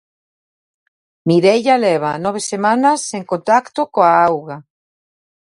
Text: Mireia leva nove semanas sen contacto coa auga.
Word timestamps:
Mireia 1.31 1.75
leva 1.83 2.15
nove 2.25 2.41
semanas 2.51 2.99
sen 3.11 3.23
contacto 3.31 3.81
coa 3.93 4.13
auga. 4.27 4.57